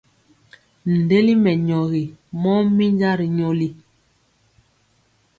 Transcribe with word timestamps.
Ndeli 0.97 1.33
mɛnyɔgi 1.43 2.03
mɔ 2.41 2.53
minja 2.75 3.11
ri 3.19 3.27
nyoli. 3.37 3.67